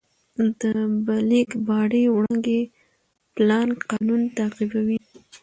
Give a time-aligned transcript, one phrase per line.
[0.59, 0.61] د
[1.05, 2.61] بلیک باډي وړانګې
[3.33, 4.99] پلانک قانون تعقیبوي.